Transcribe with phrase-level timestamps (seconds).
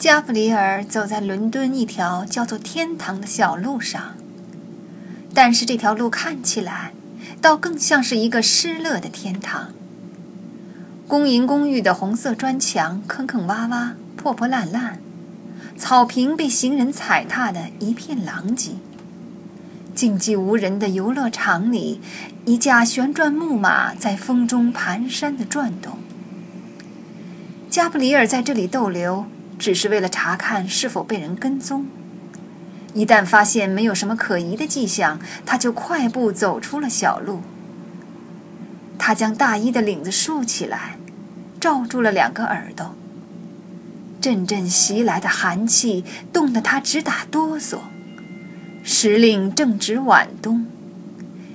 [0.00, 4.14] 加布里尔走在伦敦一条叫做“天堂”的小路上，
[5.34, 6.94] 但是这条路看起来，
[7.42, 9.74] 倒更像是一个失乐的天堂。
[11.06, 14.98] 公营公寓的红色砖墙坑坑洼洼、破破烂烂，
[15.76, 18.76] 草坪被行人踩踏的一片狼藉。
[19.94, 22.00] 静寂无人的游乐场里，
[22.46, 25.98] 一架旋转木马在风中蹒跚地转动。
[27.68, 29.26] 加布里尔在这里逗留，
[29.60, 31.86] 只是为了查看是否被人跟踪。
[32.94, 37.42] 一旦发现没有什么可疑的迹象，他就快步走出了小路。
[38.98, 40.96] 他将大衣的领子竖起来，
[41.60, 42.96] 罩住了两个耳朵。
[44.20, 47.78] 阵阵袭来的寒气冻得他直打哆嗦。
[48.82, 50.66] 时令正值晚冬，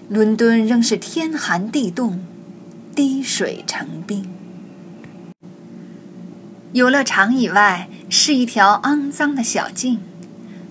[0.07, 2.23] 伦敦仍是天寒地冻，
[2.95, 4.34] 滴水成冰。
[6.75, 10.01] 游乐场以外是一条肮脏的小径，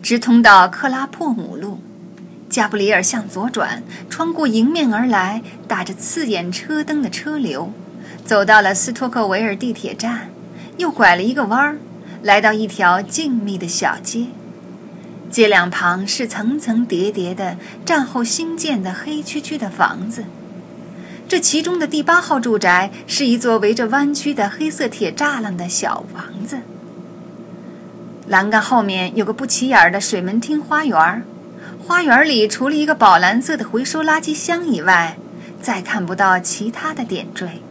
[0.02, 1.80] 直通到克拉珀姆路。
[2.50, 7.72] 加布里尔向左转，穿过迎面而来、打着刺眼车灯的车流，
[8.22, 10.28] 走到了斯托克维尔地铁站，
[10.76, 11.78] 又拐了一个弯儿，
[12.20, 14.26] 来到一条静谧的小街。
[15.30, 20.24] 街两旁是层层叠叠的战后新建的黑黢黢的房子，
[21.26, 26.58] 这其中的第八号住宅是一座围着弯曲的黑色铁栅栏的小房子。
[28.28, 31.24] 栏杆后面有个不起眼的水门厅花园，
[31.78, 35.16] 花园里除了一个宝蓝色的回收垃圾箱以外，
[35.60, 37.62] 再看不到其他的点缀。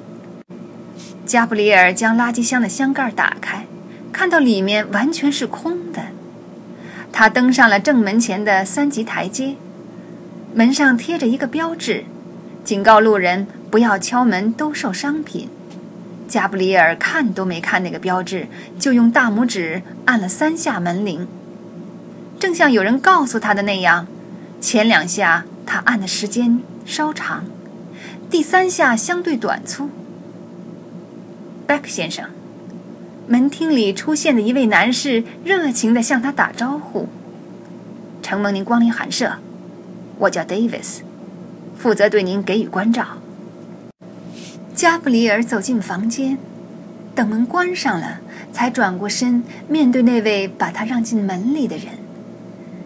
[1.26, 3.66] 加布里尔将垃圾箱的箱盖打开，
[4.12, 6.08] 看到里面完全是空的。
[7.12, 9.56] 他登上了正门前的三级台阶，
[10.54, 12.06] 门上贴着一个标志，
[12.64, 15.50] 警告路人不要敲门兜售商品。
[16.28, 18.48] 加布里尔看都没看那个标志，
[18.80, 21.28] 就用大拇指按了三下门铃，
[22.40, 24.08] 正像有人告诉他的那样，
[24.60, 27.44] 前两下他按的时间稍长，
[28.30, 29.90] 第三下相对短促。
[31.68, 32.30] 贝克先生。
[33.26, 37.08] 门厅里出现的一位男士热情地向他打招呼
[38.22, 39.38] ：“承蒙您光临寒舍，
[40.20, 41.00] 我叫 Davis，
[41.78, 43.18] 负责对您给予关照。”
[44.76, 46.38] 加布里尔走进房间，
[47.14, 48.20] 等门关上了，
[48.52, 51.88] 才转过身面对那位把他让进门里的人。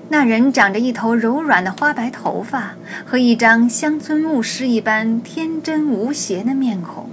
[0.09, 2.75] 那人长着一头柔软的花白头发
[3.05, 7.09] 和一张乡村牧师一般天真无邪的面孔。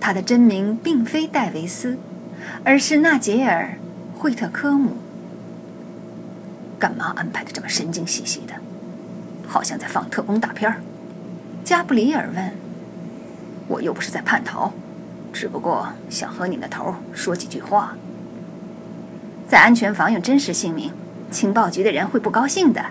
[0.00, 1.98] 他的真名并非戴维斯，
[2.62, 3.78] 而是纳杰尔·
[4.18, 4.96] 惠特科姆。
[6.78, 8.54] 干嘛安排的这么神经兮兮的，
[9.46, 10.80] 好像在放特工大片儿？
[11.64, 12.52] 加布里尔问。
[13.68, 14.72] 我又不是在叛逃，
[15.32, 17.96] 只不过想和你的头说几句话。
[19.48, 20.92] 在安全房用真实姓名，
[21.30, 22.86] 情报局的人会不高兴的。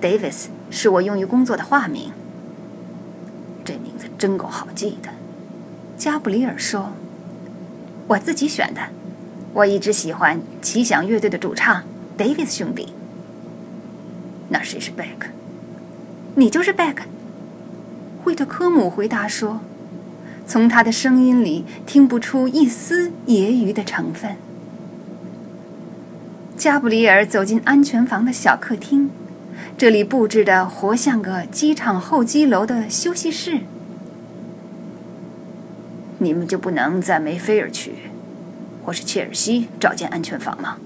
[0.00, 2.12] Davis 是我用于工作的化名。
[3.64, 5.10] 这名字真够好记的。
[5.96, 6.92] 加布里尔说
[8.08, 8.80] ：“我自己选的，
[9.52, 11.82] 我一直喜欢奇想乐队的主唱
[12.18, 12.94] Davis 兄弟。
[14.48, 15.28] 那谁是 Beck？
[16.34, 16.96] 你就是 Beck。”
[18.22, 19.60] 惠特科姆回答说
[20.46, 24.36] ：“从他的声音里听不出一丝揶揄的成分。”
[26.56, 29.08] 加布里尔走进安全房的小客厅，
[29.78, 33.60] 这里布置的活像个机场候机楼的休息室。
[36.18, 37.92] 你们就不能在梅菲尔区，
[38.84, 40.76] 或是切尔西找间安全房吗？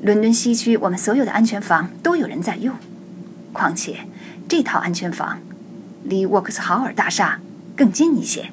[0.00, 2.74] 伦敦西区，我们所有的安全房都有人在用。
[3.52, 4.06] 况且，
[4.48, 5.38] 这套安全房
[6.02, 7.40] 离沃克斯豪尔大厦
[7.76, 8.50] 更近一些。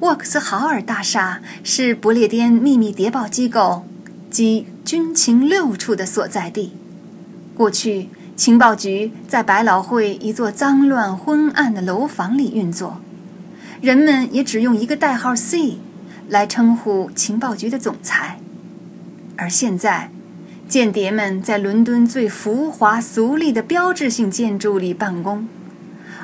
[0.00, 3.86] 沃克斯豪尔大厦是不列颠秘密谍报机构
[4.30, 6.74] 及军情六处的所在地。
[7.54, 8.08] 过去。
[8.36, 13.00] 情报局在百老汇一座脏乱昏暗的楼房里运作，
[13.80, 15.78] 人们也只用一个代号 C
[16.28, 18.40] 来称呼情报局的总裁。
[19.36, 20.10] 而现在，
[20.66, 25.46] 间谍们在伦敦最浮华俗丽的标志性建筑里办公，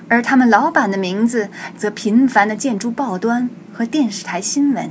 [0.08, 4.90] 而他们老板的名字则频繁地建筑报端和电视台新闻。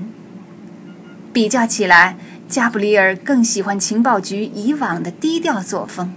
[1.34, 2.16] 比较起来，
[2.48, 6.14] 加布里尔更喜欢情报局以往的低调作风。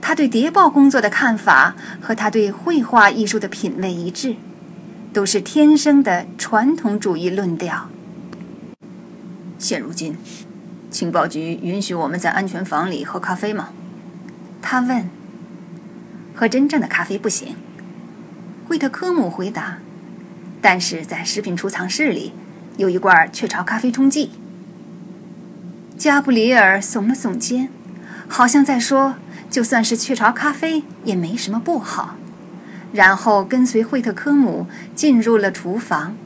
[0.00, 4.36] 他对谍报工作的看法和他对绘画艺术的品味一致，
[5.12, 7.88] 都是天生的传统主义论调。
[9.58, 10.16] 现如今，
[10.92, 13.70] 情报局允许我们在安全房里喝咖啡吗？
[14.60, 15.08] 他问。
[16.34, 17.56] 喝真正的咖啡不行，
[18.66, 19.78] 惠特科姆回答。
[20.60, 22.32] 但是在食品储藏室里，
[22.76, 24.30] 有一罐雀巢咖啡冲剂。
[25.96, 27.68] 加布里尔耸了耸肩，
[28.28, 29.16] 好像在说
[29.50, 32.16] ：“就算是雀巢咖啡也没什么不好。”
[32.92, 36.16] 然后跟随惠特科姆进入了厨房。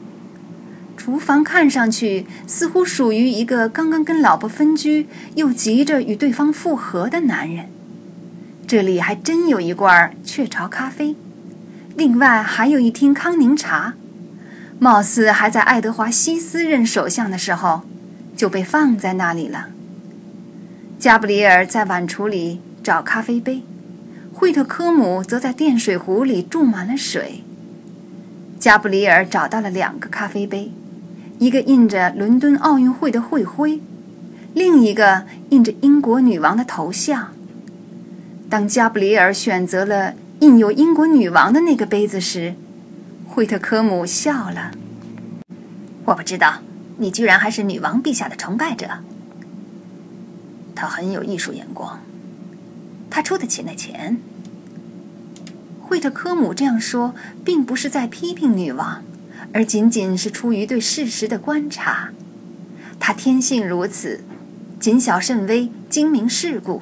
[0.97, 7.69] 厨房看上去似乎属于一个刚刚跟老婆分居又急着与对方复合的男人。
[8.67, 11.15] 这里还真有一罐雀巢咖啡，
[11.95, 13.93] 另外还有一听康宁茶，
[14.79, 17.83] 貌似还在爱德华西斯任首相的时候
[18.35, 19.69] 就被放在那里了。
[20.99, 23.61] 加布里尔在碗橱里找咖啡杯，
[24.33, 27.43] 惠特科姆则在电水壶里注满了水。
[28.59, 30.71] 加布里尔找到了两个咖啡杯。
[31.39, 33.79] 一个印着伦敦奥运会的会徽，
[34.53, 37.29] 另一个印着英国女王的头像。
[38.49, 42.55] 当加布里尔选择了印有英国女王的那个杯子时，
[43.27, 44.71] 惠特科姆笑了。
[46.05, 46.55] 我不知道，
[46.97, 48.87] 你居然还是女王陛下的崇拜者。
[50.73, 51.99] 他很有艺术眼光，
[53.09, 54.17] 他出得起那钱。
[55.81, 57.13] 惠特科姆这样说，
[57.43, 59.03] 并不是在批评女王。
[59.53, 62.09] 而仅仅是出于对事实的观察，
[62.99, 64.21] 他天性如此，
[64.79, 66.81] 谨小慎微，精明世故，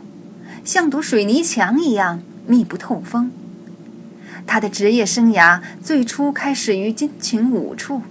[0.63, 3.31] 像堵水泥墙一样密不透风。
[4.47, 8.01] 他的职业生涯最初开始于军情五处，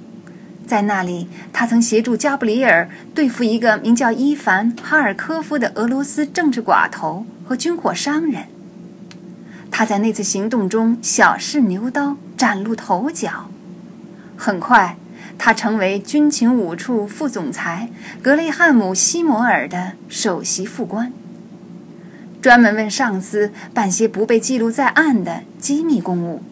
[0.66, 8.46] 在那里，他曾协助加布里尔对付一个名叫伊凡·哈尔科夫的俄罗斯政治寡头和军火商人。
[9.70, 13.50] 他在那次行动中小试牛刀，崭露头角。
[14.36, 14.96] 很快，
[15.38, 17.88] 他成为军情五处副总裁
[18.20, 21.12] 格雷汉姆·西摩尔的首席副官，
[22.42, 26.42] 专门为上司办些不被记录在案的机密公务。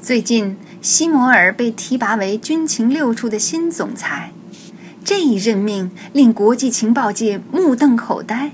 [0.00, 4.30] 最近，西摩尔被提拔为军情六处的新总裁，
[5.04, 8.52] 这一任命令国际情报界目瞪口呆，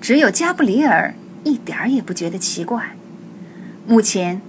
[0.00, 1.14] 只有加布里尔
[1.44, 2.96] 一点儿也不觉得奇怪。
[3.86, 4.42] 目前，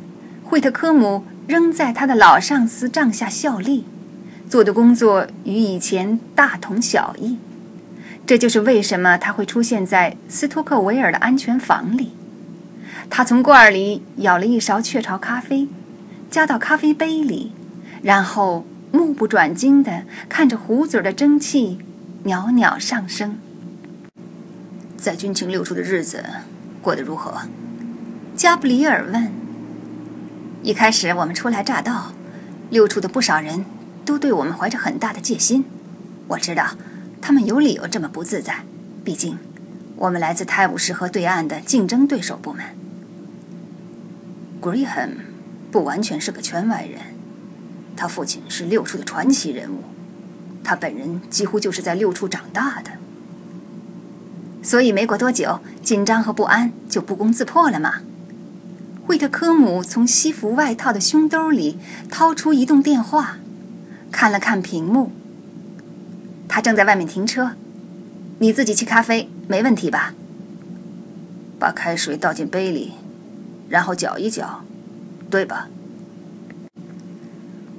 [0.43, 1.23] 惠特科姆。
[1.47, 3.85] 仍在他的老上司帐下效力，
[4.49, 7.37] 做的工作与以前大同小异。
[8.25, 12.11] 这就是为什么他会出现在斯托克维尔的安全房里。
[13.09, 15.69] 他从罐里舀了一勺雀巢咖啡，
[16.29, 17.53] 加到咖啡杯里，
[18.01, 21.79] 然后目不转睛地看着壶嘴的蒸汽
[22.23, 23.37] 袅袅上升。
[24.97, 26.21] 在军情六处的日子
[26.81, 27.43] 过得如何？
[28.35, 29.31] 加布里尔问。
[30.67, 32.11] 一开始我们初来乍到，
[32.69, 33.63] 六处的不少人
[34.03, 35.63] 都对我们怀着很大的戒心。
[36.27, 36.71] 我知道，
[37.21, 38.65] 他们有理由这么不自在，
[39.01, 39.37] 毕竟
[39.95, 42.65] 我们来自泰晤士河对岸的竞争对手部门。
[44.61, 45.11] Graham
[45.71, 46.99] 不完全是个圈外人，
[47.95, 49.83] 他父亲是六处的传奇人物，
[50.65, 52.91] 他本人几乎就是在六处长大的，
[54.61, 58.01] 所以没过多久，紧张和不安就不攻自破了嘛。
[59.07, 61.77] 惠特科姆从西服外套的胸兜里
[62.11, 63.37] 掏出移动电话，
[64.11, 65.13] 看了看屏幕。
[66.49, 67.51] 他正在外面停车，
[68.39, 70.13] 你自己沏咖啡没问题吧？
[71.57, 72.95] 把开水倒进杯里，
[73.69, 74.65] 然后搅一搅，
[75.29, 75.69] 对吧？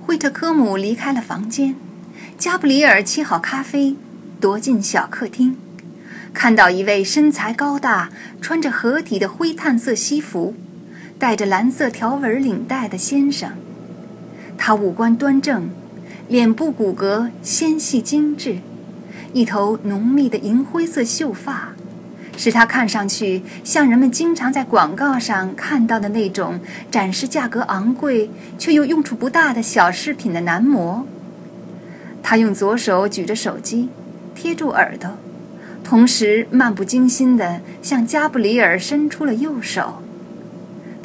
[0.00, 1.76] 惠特科姆离开了房间，
[2.38, 3.96] 加布里尔沏好咖啡，
[4.40, 5.58] 踱进小客厅，
[6.32, 8.08] 看到一位身材高大、
[8.40, 10.54] 穿着合体的灰炭色西服。
[11.18, 13.50] 带着蓝色条纹领带的先生，
[14.56, 15.68] 他五官端正，
[16.28, 18.58] 脸部骨骼纤细精致，
[19.32, 21.72] 一头浓密的银灰色秀发，
[22.36, 31.04] 使他看上去像人们经常在广告上看到的那种展示价格昂贵却又用处不大的小饰品的男模。
[32.22, 33.88] 他用左手举着手机，
[34.36, 35.10] 贴住耳朵，
[35.82, 40.02] 同时漫不经心地向加布里尔伸出了右手。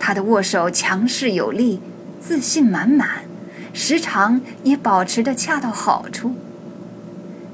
[0.05, 1.79] 他的握手强势有力，
[2.19, 3.24] 自信满满，
[3.72, 6.36] 时常也保持着恰到好处。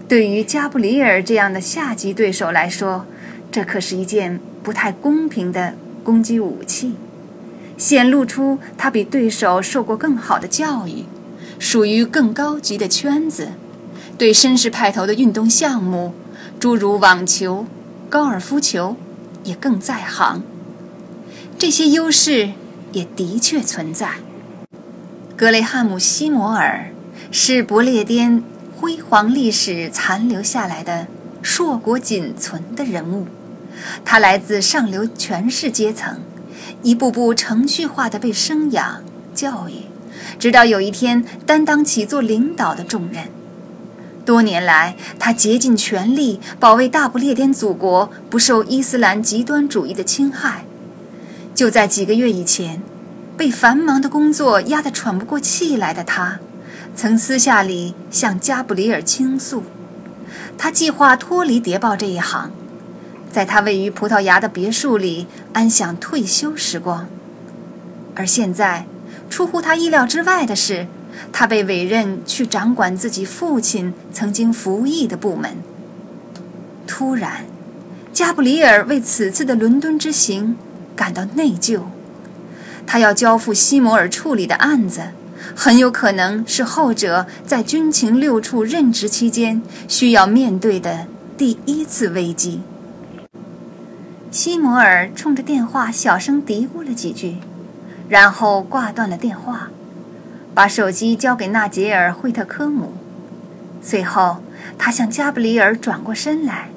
[0.07, 3.05] 对于加布里尔这样的下级对手来说，
[3.51, 6.95] 这可是一件不太公平的攻击武器，
[7.77, 11.03] 显露出他比对手受过更好的教育，
[11.59, 13.49] 属于更高级的圈子，
[14.17, 16.15] 对绅士派头的运动项目，
[16.59, 17.67] 诸如网球、
[18.09, 18.97] 高尔夫球，
[19.43, 20.41] 也更在行。
[21.59, 22.51] 这些优势
[22.93, 24.11] 也的确存在。
[25.35, 26.91] 格雷汉姆·西摩尔
[27.31, 28.41] 是不列颠
[28.77, 31.07] 辉煌历史残留下来的
[31.41, 33.27] 硕果仅存的人物，
[34.05, 36.21] 他来自上流权势阶层，
[36.81, 39.03] 一步步程序化的被生养、
[39.35, 39.83] 教育，
[40.39, 43.25] 直到有一天担当起做领导的重任。
[44.25, 50.63] 多年来，他竭尽全力保卫大不列颠祖国不受伊斯兰极端主义的侵害。
[51.59, 52.81] 就在几个月以前，
[53.35, 56.39] 被繁忙的工作压得喘不过气来的他，
[56.95, 59.63] 曾私下里向加布里尔倾诉，
[60.57, 62.53] 他计划脱离谍报这一行，
[63.29, 67.09] 在他位于葡萄牙的别墅里安享退休时光。
[68.15, 68.85] 而现在，
[69.29, 70.87] 出乎他意料之外的是。
[71.33, 75.57] 他被委任去掌管自己父亲曾经服役的部门。
[76.87, 77.43] 突然，
[78.13, 80.55] 加布里尔为此次的伦敦之行
[80.99, 81.83] 感到内疚。
[82.85, 85.11] 他要交付西摩尔处理的案子，
[85.55, 92.61] 很有可能是后者在军情六处任职期间需要面对的第一次危机。
[94.29, 97.37] 西摩尔冲着电话小声嘀咕了几句，
[98.09, 99.69] 然后挂断了电话。
[100.53, 102.93] 把手机交给纳杰尔·惠特科姆，
[103.81, 104.43] 随后
[104.77, 106.69] 他向加布里尔转过身来，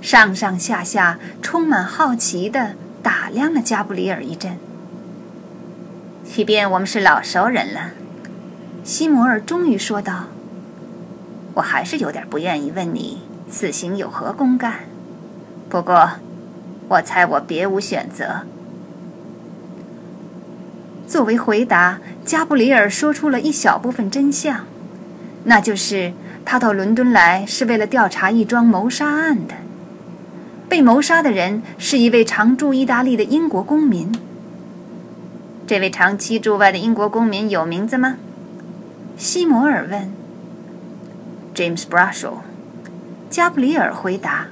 [0.00, 2.76] 上上下下充满好奇地
[3.06, 4.58] 打量了加布里尔一阵。
[6.24, 7.92] 即便我们是老熟人了，
[8.82, 10.24] 西摩尔终于说道
[11.54, 14.80] ：“我还是有点不愿意问你此行有何公干。
[15.68, 16.14] 不过，
[16.88, 18.40] 我猜我别无选择。”
[21.06, 24.64] 作为回答，加布里尔说出了一小部分真相，
[25.44, 26.12] 那就是
[26.44, 29.54] 他到伦敦来是为了调查一桩谋杀案的。
[30.76, 34.12] 被谋杀的人是一位常驻意大利的英国公民。
[35.66, 38.18] 这位长期驻外的英国公民有名字吗？
[39.16, 40.12] 西摩尔问。
[41.54, 42.40] James Brushell，
[43.30, 44.48] 加布里尔回答。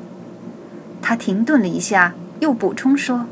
[1.03, 3.27] 他停顿了一下，又补充说：“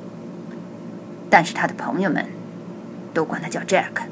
[1.31, 2.27] 但是他的朋友们。”
[3.15, 4.03] 都管他叫 Jack。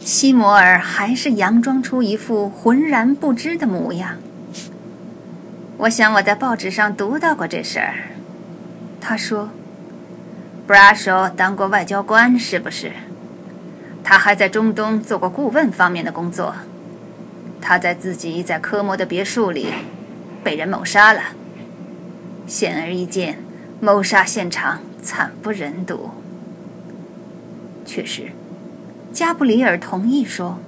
[0.00, 4.16] 西摩尔还是佯装出一副浑然不知的模样。
[5.82, 7.94] 我想我在报纸上读到过这事儿。
[9.00, 9.48] 他说
[10.68, 12.92] brasil 当过外交官，是不是？
[14.04, 16.54] 他还在中东做过顾问方面的工作。
[17.60, 19.72] 他在自己在科摩的别墅里
[20.44, 21.20] 被人谋杀了。
[22.46, 23.38] 显而易见，
[23.80, 26.10] 谋杀现场惨不忍睹。”
[27.84, 28.30] 确实，
[29.12, 30.60] 加布里尔同意说：“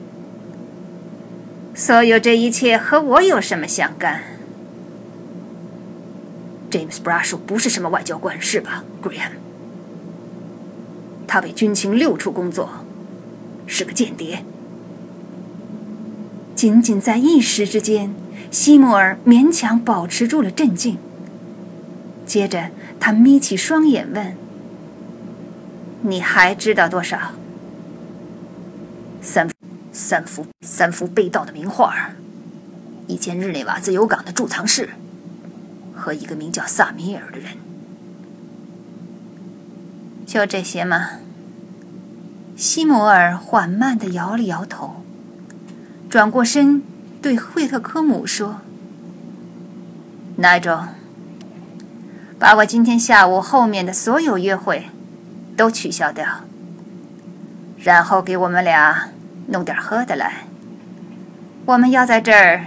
[1.72, 4.20] 所有这一切和我有什么相干
[6.74, 9.30] ？”James Bradshaw 不是什么外交官，是吧，Graham？
[11.28, 12.68] 他为军情六处工作，
[13.64, 14.44] 是个间谍。
[16.56, 18.12] 仅仅在一时之间，
[18.50, 20.98] 西莫尔勉强保持住了镇静。
[22.26, 24.36] 接着，他眯起双眼问。
[26.02, 27.34] 你还知道多少？
[29.22, 29.48] 三
[29.92, 32.10] 三幅三幅被盗的名画，
[33.06, 34.90] 一间日内瓦自由港的贮藏室，
[36.04, 37.52] 和一个名叫萨米尔的人。
[40.26, 41.12] 就这些吗？
[42.54, 45.02] 西摩尔缓慢的摇了摇头，
[46.10, 46.82] 转过身
[47.22, 48.60] 对惠特科姆说
[50.36, 50.88] ：“奈种，
[52.38, 54.88] 把我今天下午后面的所有约会。”
[55.56, 56.26] 都取消掉，
[57.78, 59.10] 然后给我们俩
[59.46, 60.48] 弄点喝的来。
[61.64, 62.64] 我们要在这儿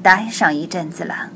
[0.00, 1.30] 待上一阵子了。